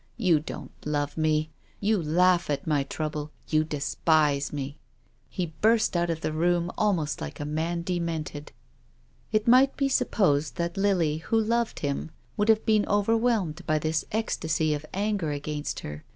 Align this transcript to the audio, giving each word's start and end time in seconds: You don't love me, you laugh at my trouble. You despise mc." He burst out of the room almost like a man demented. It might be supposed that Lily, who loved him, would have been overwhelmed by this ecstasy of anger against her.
You 0.17 0.39
don't 0.39 0.71
love 0.83 1.15
me, 1.15 1.51
you 1.79 2.01
laugh 2.01 2.49
at 2.49 2.65
my 2.65 2.81
trouble. 2.85 3.29
You 3.49 3.63
despise 3.63 4.51
mc." 4.51 4.79
He 5.29 5.53
burst 5.61 5.95
out 5.95 6.09
of 6.09 6.21
the 6.21 6.33
room 6.33 6.71
almost 6.75 7.21
like 7.21 7.39
a 7.39 7.45
man 7.45 7.83
demented. 7.83 8.51
It 9.31 9.47
might 9.47 9.77
be 9.77 9.87
supposed 9.89 10.55
that 10.55 10.75
Lily, 10.75 11.17
who 11.17 11.39
loved 11.39 11.81
him, 11.81 12.09
would 12.35 12.49
have 12.49 12.65
been 12.65 12.87
overwhelmed 12.87 13.63
by 13.67 13.77
this 13.77 14.03
ecstasy 14.11 14.73
of 14.73 14.87
anger 14.91 15.29
against 15.33 15.81
her. 15.81 16.03